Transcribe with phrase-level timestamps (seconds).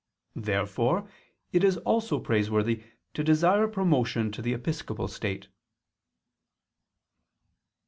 [0.35, 1.07] Therefore
[1.53, 2.81] it is also praiseworthy
[3.13, 5.47] to desire promotion to the episcopal state.